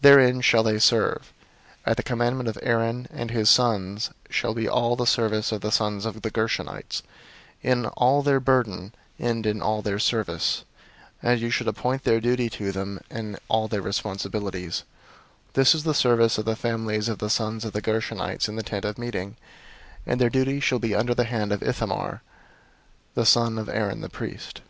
[0.00, 1.32] Therein shall they serve.
[1.86, 5.60] 004:027 At the commandment of Aaron and his sons shall be all the service of
[5.60, 7.02] the sons of the Gershonites,
[7.62, 10.64] in all their burden, and in all their service;
[11.22, 12.10] and you shall appoint to
[12.72, 13.92] them in charge all their burden.
[13.94, 14.82] 004:028
[15.52, 18.64] This is the service of the families of the sons of the Gershonites in the
[18.64, 19.36] Tent of Meeting:
[20.04, 22.20] and their charge shall be under the hand of Ithamar
[23.14, 24.60] the son of Aaron the priest.